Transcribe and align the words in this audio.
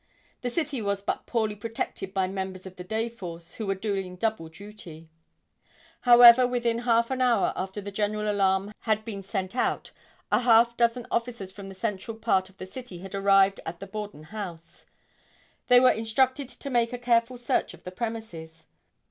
The 0.41 0.49
city 0.49 0.81
was 0.81 1.03
but 1.03 1.27
poorly 1.27 1.55
protected 1.55 2.11
by 2.11 2.27
members 2.27 2.65
of 2.65 2.75
the 2.75 2.83
day 2.83 3.07
force, 3.07 3.53
who 3.53 3.67
were 3.67 3.75
doing 3.75 4.15
double 4.15 4.49
duty. 4.49 5.07
[Illustration: 5.07 5.09
JOHN 5.13 6.03
CUNNINGHAM.] 6.03 6.19
However, 6.41 6.47
within 6.47 6.77
half 6.79 7.11
an 7.11 7.21
hour 7.21 7.53
after 7.55 7.81
the 7.81 7.91
general 7.91 8.27
alarm 8.31 8.73
had 8.79 9.05
been 9.05 9.21
sent 9.21 9.55
out 9.55 9.91
a 10.31 10.39
half 10.39 10.75
dozen 10.75 11.05
officers 11.11 11.51
from 11.51 11.69
the 11.69 11.75
central 11.75 12.17
part 12.17 12.49
of 12.49 12.57
the 12.57 12.65
city 12.65 12.97
had 12.97 13.13
arrived 13.13 13.59
at 13.63 13.79
the 13.79 13.85
Borden 13.85 14.23
house. 14.23 14.87
They 15.67 15.79
were 15.79 15.91
instructed 15.91 16.49
to 16.49 16.69
make 16.71 16.91
a 16.93 16.97
careful 16.97 17.37
search 17.37 17.75
of 17.75 17.83
the 17.83 17.91
premises. 17.91 18.65